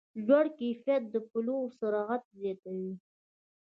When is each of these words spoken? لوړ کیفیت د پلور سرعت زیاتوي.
لوړ 0.27 0.45
کیفیت 0.59 1.03
د 1.09 1.15
پلور 1.29 1.65
سرعت 1.79 2.23
زیاتوي. 2.39 2.91